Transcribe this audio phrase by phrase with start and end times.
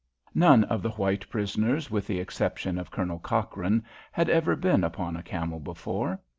[0.33, 5.15] None of the white prisoners with the exception of Colonel Cochrane had ever been upon
[5.15, 6.19] a camel before.